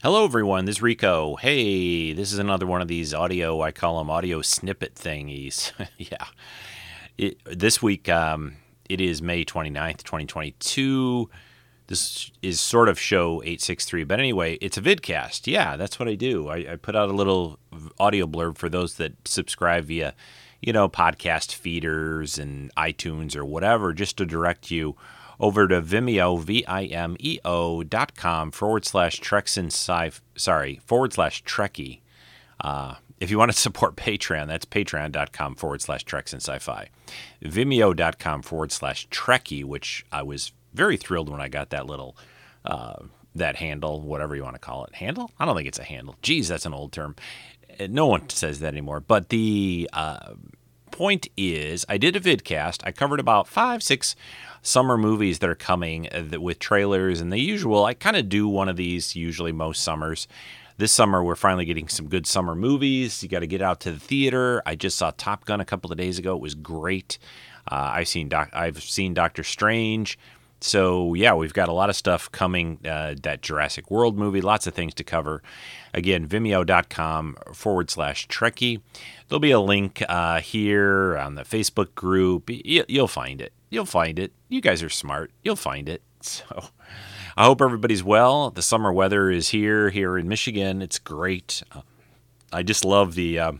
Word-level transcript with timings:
Hello, 0.00 0.24
everyone. 0.24 0.64
This 0.64 0.76
is 0.76 0.82
Rico. 0.82 1.34
Hey, 1.34 2.12
this 2.12 2.32
is 2.32 2.38
another 2.38 2.68
one 2.68 2.80
of 2.80 2.86
these 2.86 3.12
audio, 3.12 3.60
I 3.62 3.72
call 3.72 3.98
them 3.98 4.10
audio 4.10 4.42
snippet 4.42 4.94
thingies. 4.94 5.72
yeah. 5.98 6.24
It, 7.18 7.38
this 7.44 7.82
week, 7.82 8.08
um, 8.08 8.58
it 8.88 9.00
is 9.00 9.20
May 9.20 9.44
29th, 9.44 10.04
2022. 10.04 11.28
This 11.88 12.30
is 12.42 12.60
sort 12.60 12.88
of 12.88 13.00
show 13.00 13.42
863. 13.42 14.04
But 14.04 14.20
anyway, 14.20 14.54
it's 14.60 14.76
a 14.76 14.80
vidcast. 14.80 15.48
Yeah, 15.48 15.76
that's 15.76 15.98
what 15.98 16.08
I 16.08 16.14
do. 16.14 16.46
I, 16.46 16.74
I 16.74 16.76
put 16.76 16.94
out 16.94 17.08
a 17.08 17.12
little 17.12 17.58
audio 17.98 18.28
blurb 18.28 18.56
for 18.56 18.68
those 18.68 18.94
that 18.98 19.26
subscribe 19.26 19.86
via, 19.86 20.14
you 20.62 20.72
know, 20.72 20.88
podcast 20.88 21.56
feeders 21.56 22.38
and 22.38 22.72
iTunes 22.76 23.34
or 23.34 23.44
whatever, 23.44 23.92
just 23.92 24.16
to 24.18 24.26
direct 24.26 24.70
you 24.70 24.94
over 25.40 25.68
to 25.68 25.80
Vimeo, 25.80 26.40
V-I-M-E-O 26.40 27.82
dot 27.84 28.16
com 28.16 28.50
forward 28.50 28.84
slash 28.84 29.18
Treks 29.18 29.56
in 29.56 29.66
Sci, 29.66 30.10
sorry, 30.36 30.80
forward 30.84 31.12
slash 31.12 31.44
Trekkie. 31.44 32.00
Uh, 32.60 32.96
if 33.20 33.30
you 33.30 33.38
want 33.38 33.52
to 33.52 33.58
support 33.58 33.96
Patreon, 33.96 34.46
that's 34.46 34.64
patreon.com 34.64 35.54
forward 35.54 35.82
slash 35.82 36.04
Treks 36.04 36.32
in 36.32 36.40
Sci-Fi. 36.40 36.88
Vimeo.com 37.42 38.42
forward 38.42 38.72
slash 38.72 39.08
Trekkie, 39.08 39.64
which 39.64 40.04
I 40.10 40.22
was 40.22 40.52
very 40.74 40.96
thrilled 40.96 41.28
when 41.28 41.40
I 41.40 41.48
got 41.48 41.70
that 41.70 41.86
little, 41.86 42.16
uh, 42.64 43.04
that 43.34 43.56
handle, 43.56 44.00
whatever 44.00 44.34
you 44.36 44.42
want 44.42 44.54
to 44.56 44.60
call 44.60 44.84
it. 44.84 44.94
Handle? 44.96 45.30
I 45.38 45.44
don't 45.44 45.56
think 45.56 45.68
it's 45.68 45.78
a 45.78 45.84
handle. 45.84 46.16
Geez, 46.22 46.48
that's 46.48 46.66
an 46.66 46.74
old 46.74 46.92
term. 46.92 47.14
No 47.88 48.06
one 48.06 48.28
says 48.28 48.58
that 48.60 48.68
anymore. 48.68 49.00
But 49.00 49.28
the 49.28 49.88
uh, 49.92 50.32
point 50.98 51.28
is, 51.36 51.86
I 51.88 51.96
did 51.96 52.16
a 52.16 52.20
vidcast. 52.20 52.80
I 52.82 52.90
covered 52.90 53.20
about 53.20 53.46
five, 53.46 53.84
six 53.84 54.16
summer 54.62 54.98
movies 54.98 55.38
that 55.38 55.48
are 55.48 55.54
coming 55.54 56.08
uh, 56.08 56.40
with 56.40 56.58
trailers 56.58 57.20
and 57.20 57.32
the 57.32 57.38
usual. 57.38 57.84
I 57.84 57.94
kind 57.94 58.16
of 58.16 58.28
do 58.28 58.48
one 58.48 58.68
of 58.68 58.74
these 58.74 59.14
usually 59.14 59.52
most 59.52 59.84
summers. 59.84 60.26
This 60.76 60.90
summer, 60.90 61.22
we're 61.22 61.36
finally 61.36 61.64
getting 61.64 61.86
some 61.86 62.08
good 62.08 62.26
summer 62.26 62.56
movies. 62.56 63.22
You 63.22 63.28
got 63.28 63.40
to 63.40 63.46
get 63.46 63.62
out 63.62 63.78
to 63.82 63.92
the 63.92 64.00
theater. 64.00 64.60
I 64.66 64.74
just 64.74 64.98
saw 64.98 65.12
Top 65.16 65.44
Gun 65.44 65.60
a 65.60 65.64
couple 65.64 65.92
of 65.92 65.98
days 65.98 66.18
ago. 66.18 66.34
It 66.34 66.42
was 66.42 66.56
great. 66.56 67.16
Uh, 67.70 67.92
I've 67.94 68.08
seen 68.08 68.28
Doc- 68.28 68.50
I've 68.52 68.82
seen 68.82 69.14
Doctor 69.14 69.44
Strange. 69.44 70.18
So 70.60 71.14
yeah, 71.14 71.34
we've 71.34 71.52
got 71.54 71.68
a 71.68 71.72
lot 71.72 71.88
of 71.88 71.96
stuff 71.96 72.30
coming. 72.32 72.78
Uh, 72.84 73.14
that 73.22 73.42
Jurassic 73.42 73.90
World 73.90 74.18
movie, 74.18 74.40
lots 74.40 74.66
of 74.66 74.74
things 74.74 74.94
to 74.94 75.04
cover. 75.04 75.42
Again, 75.94 76.26
Vimeo.com 76.26 77.36
forward 77.54 77.90
slash 77.90 78.26
Trekkie. 78.28 78.80
There'll 79.28 79.40
be 79.40 79.50
a 79.50 79.60
link 79.60 80.02
uh, 80.08 80.40
here 80.40 81.16
on 81.16 81.34
the 81.34 81.42
Facebook 81.42 81.94
group. 81.94 82.50
You'll 82.50 83.08
find 83.08 83.40
it. 83.40 83.52
You'll 83.70 83.84
find 83.86 84.18
it. 84.18 84.32
You 84.48 84.60
guys 84.60 84.82
are 84.82 84.88
smart. 84.88 85.30
You'll 85.42 85.56
find 85.56 85.88
it. 85.88 86.02
So 86.20 86.70
I 87.36 87.44
hope 87.44 87.62
everybody's 87.62 88.02
well. 88.02 88.50
The 88.50 88.60
summer 88.60 88.92
weather 88.92 89.30
is 89.30 89.50
here 89.50 89.90
here 89.90 90.18
in 90.18 90.28
Michigan. 90.28 90.82
It's 90.82 90.98
great. 90.98 91.62
I 92.52 92.64
just 92.64 92.84
love 92.84 93.14
the 93.14 93.38
uh, 93.38 93.52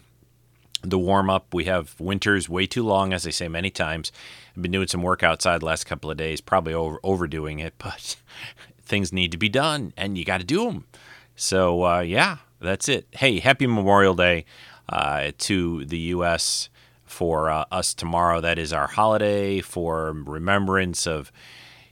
the 0.82 0.98
warm 0.98 1.30
up. 1.30 1.52
We 1.52 1.64
have 1.64 1.98
winters 1.98 2.48
way 2.48 2.66
too 2.66 2.84
long, 2.84 3.12
as 3.12 3.26
I 3.26 3.30
say 3.30 3.48
many 3.48 3.70
times. 3.70 4.12
I've 4.56 4.62
been 4.62 4.72
doing 4.72 4.88
some 4.88 5.02
work 5.02 5.22
outside 5.22 5.60
the 5.60 5.66
last 5.66 5.84
couple 5.84 6.10
of 6.10 6.16
days, 6.16 6.40
probably 6.40 6.74
over, 6.74 7.00
overdoing 7.02 7.58
it, 7.58 7.74
but 7.78 8.16
things 8.82 9.12
need 9.12 9.32
to 9.32 9.38
be 9.38 9.48
done, 9.48 9.92
and 9.96 10.16
you 10.16 10.24
got 10.24 10.38
to 10.38 10.44
do 10.44 10.64
them. 10.66 10.86
So 11.36 11.84
uh, 11.84 12.00
yeah, 12.00 12.38
that's 12.60 12.88
it. 12.88 13.06
Hey, 13.12 13.38
happy 13.40 13.66
Memorial 13.66 14.14
Day 14.14 14.44
uh, 14.88 15.32
to 15.38 15.84
the 15.84 15.98
U.S 15.98 16.68
for 17.08 17.50
uh, 17.50 17.64
us 17.72 17.94
tomorrow. 17.94 18.40
That 18.40 18.58
is 18.58 18.72
our 18.72 18.86
holiday 18.86 19.60
for 19.60 20.12
remembrance 20.12 21.06
of, 21.06 21.32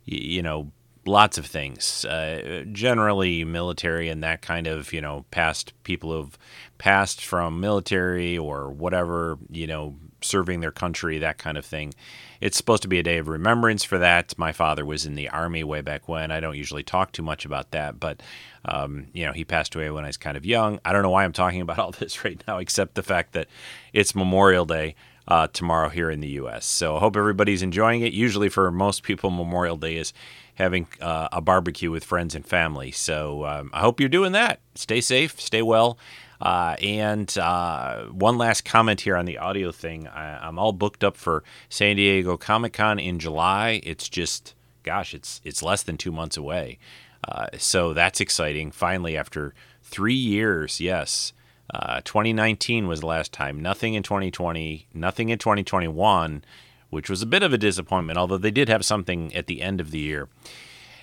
you 0.04 0.42
know, 0.42 0.70
lots 1.06 1.38
of 1.38 1.46
things. 1.46 2.04
Uh, 2.04 2.64
generally, 2.72 3.44
military 3.44 4.08
and 4.08 4.22
that 4.22 4.42
kind 4.42 4.66
of, 4.66 4.92
you 4.92 5.00
know, 5.00 5.24
past 5.30 5.72
people 5.84 6.12
who've 6.12 6.38
passed 6.78 7.24
from 7.24 7.60
military 7.60 8.36
or 8.36 8.70
whatever, 8.70 9.38
you 9.50 9.66
know, 9.66 9.96
serving 10.20 10.60
their 10.60 10.70
country, 10.70 11.18
that 11.18 11.38
kind 11.38 11.56
of 11.56 11.64
thing. 11.64 11.94
It's 12.40 12.56
supposed 12.56 12.82
to 12.82 12.88
be 12.88 12.98
a 12.98 13.02
day 13.02 13.18
of 13.18 13.28
remembrance 13.28 13.84
for 13.84 13.98
that. 13.98 14.36
My 14.38 14.52
father 14.52 14.84
was 14.84 15.06
in 15.06 15.14
the 15.14 15.28
army 15.28 15.64
way 15.64 15.80
back 15.80 16.08
when. 16.08 16.30
I 16.30 16.40
don't 16.40 16.56
usually 16.56 16.82
talk 16.82 17.12
too 17.12 17.22
much 17.22 17.44
about 17.44 17.70
that, 17.70 17.98
but 17.98 18.22
um, 18.64 19.06
you 19.12 19.24
know, 19.24 19.32
he 19.32 19.44
passed 19.44 19.74
away 19.74 19.90
when 19.90 20.04
I 20.04 20.08
was 20.08 20.16
kind 20.16 20.36
of 20.36 20.44
young. 20.44 20.80
I 20.84 20.92
don't 20.92 21.02
know 21.02 21.10
why 21.10 21.24
I'm 21.24 21.32
talking 21.32 21.60
about 21.60 21.78
all 21.78 21.90
this 21.98 22.24
right 22.24 22.42
now, 22.46 22.58
except 22.58 22.94
the 22.94 23.02
fact 23.02 23.32
that 23.32 23.48
it's 23.92 24.14
Memorial 24.14 24.64
Day. 24.64 24.96
Uh, 25.28 25.48
tomorrow 25.48 25.88
here 25.88 26.08
in 26.08 26.20
the 26.20 26.28
U.S. 26.28 26.64
So 26.64 26.96
I 26.96 27.00
hope 27.00 27.16
everybody's 27.16 27.60
enjoying 27.60 28.02
it. 28.02 28.12
Usually, 28.12 28.48
for 28.48 28.70
most 28.70 29.02
people, 29.02 29.28
Memorial 29.28 29.76
Day 29.76 29.96
is 29.96 30.12
having 30.54 30.86
uh, 31.00 31.28
a 31.32 31.40
barbecue 31.40 31.90
with 31.90 32.04
friends 32.04 32.34
and 32.34 32.46
family. 32.46 32.90
So 32.90 33.44
um, 33.44 33.70
I 33.72 33.80
hope 33.80 33.98
you're 33.98 34.08
doing 34.08 34.32
that. 34.32 34.60
Stay 34.76 35.00
safe, 35.00 35.40
stay 35.40 35.62
well, 35.62 35.98
uh, 36.40 36.76
and 36.82 37.36
uh, 37.38 38.04
one 38.06 38.36
last 38.36 38.64
comment 38.64 39.02
here 39.02 39.16
on 39.16 39.24
the 39.24 39.38
audio 39.38 39.72
thing. 39.72 40.06
I, 40.08 40.46
am 40.46 40.58
all 40.58 40.72
booked 40.72 41.04
up 41.04 41.16
for 41.16 41.44
San 41.68 41.96
Diego 41.96 42.36
Comic 42.36 42.72
Con 42.72 42.98
in 42.98 43.18
July. 43.18 43.80
It's 43.84 44.08
just, 44.08 44.54
gosh, 44.82 45.14
it's 45.14 45.40
it's 45.44 45.62
less 45.62 45.82
than 45.82 45.96
two 45.96 46.12
months 46.12 46.36
away. 46.36 46.78
Uh, 47.26 47.46
so 47.56 47.92
that's 47.92 48.20
exciting. 48.20 48.70
Finally, 48.70 49.16
after 49.16 49.54
three 49.82 50.14
years, 50.14 50.80
yes. 50.80 51.32
Uh, 51.72 52.00
2019 52.04 52.86
was 52.86 53.00
the 53.00 53.06
last 53.06 53.32
time. 53.32 53.60
Nothing 53.60 53.94
in 53.94 54.02
2020, 54.02 54.86
nothing 54.94 55.28
in 55.30 55.38
2021, 55.38 56.44
which 56.90 57.10
was 57.10 57.22
a 57.22 57.26
bit 57.26 57.42
of 57.42 57.52
a 57.52 57.58
disappointment, 57.58 58.18
although 58.18 58.38
they 58.38 58.50
did 58.50 58.68
have 58.68 58.84
something 58.84 59.34
at 59.34 59.46
the 59.46 59.62
end 59.62 59.80
of 59.80 59.90
the 59.90 59.98
year. 59.98 60.28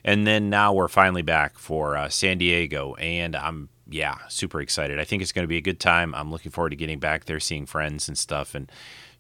And 0.06 0.28
then 0.28 0.50
now 0.50 0.74
we're 0.74 0.88
finally 0.88 1.22
back 1.22 1.58
for 1.58 1.96
uh, 1.96 2.10
San 2.10 2.38
Diego, 2.38 2.96
and 2.96 3.36
I'm 3.36 3.70
yeah, 3.90 4.18
super 4.28 4.62
excited. 4.62 5.00
I 5.00 5.04
think 5.04 5.22
it's 5.22 5.32
going 5.32 5.44
to 5.44 5.50
be 5.50 5.58
a 5.58 5.62
good 5.62 5.80
time. 5.80 6.16
I'm 6.16 6.32
looking 6.32 6.52
forward 6.52 6.72
to 6.72 6.76
getting 6.76 7.00
back 7.00 7.26
there, 7.26 7.40
seeing 7.40 7.66
friends 7.66 8.08
and 8.08 8.18
stuff, 8.18 8.56
and 8.56 8.72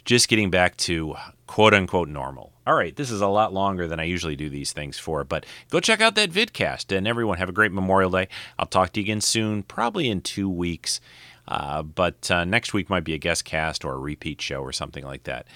just 0.05 0.27
getting 0.27 0.49
back 0.49 0.75
to 0.77 1.15
quote 1.47 1.73
unquote 1.73 2.09
normal. 2.09 2.51
All 2.65 2.75
right, 2.75 2.95
this 2.95 3.11
is 3.11 3.21
a 3.21 3.27
lot 3.27 3.53
longer 3.53 3.87
than 3.87 3.99
I 3.99 4.03
usually 4.03 4.35
do 4.35 4.49
these 4.49 4.71
things 4.71 4.97
for, 4.97 5.23
but 5.23 5.45
go 5.69 5.79
check 5.79 6.01
out 6.01 6.15
that 6.15 6.31
vidcast. 6.31 6.95
And 6.95 7.07
everyone, 7.07 7.37
have 7.37 7.49
a 7.49 7.53
great 7.53 7.71
Memorial 7.71 8.11
Day. 8.11 8.27
I'll 8.57 8.65
talk 8.65 8.93
to 8.93 8.99
you 8.99 9.05
again 9.05 9.21
soon, 9.21 9.63
probably 9.63 10.09
in 10.09 10.21
two 10.21 10.49
weeks. 10.49 11.01
Uh, 11.47 11.83
but 11.83 12.29
uh, 12.31 12.45
next 12.45 12.73
week 12.73 12.89
might 12.89 13.03
be 13.03 13.13
a 13.13 13.17
guest 13.17 13.45
cast 13.45 13.83
or 13.83 13.93
a 13.93 13.99
repeat 13.99 14.41
show 14.41 14.61
or 14.61 14.71
something 14.71 15.05
like 15.05 15.23
that. 15.23 15.47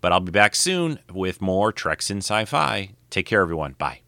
But 0.00 0.12
I'll 0.12 0.20
be 0.20 0.32
back 0.32 0.54
soon 0.54 0.98
with 1.12 1.40
more 1.40 1.72
Treks 1.72 2.10
in 2.10 2.18
Sci 2.18 2.44
Fi. 2.44 2.90
Take 3.10 3.26
care, 3.26 3.40
everyone. 3.40 3.74
Bye. 3.78 4.00